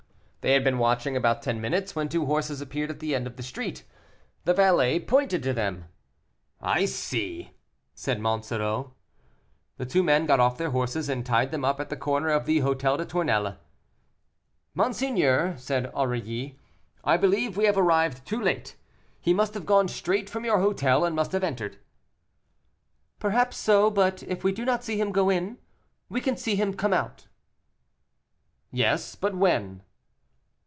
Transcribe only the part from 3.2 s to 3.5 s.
of the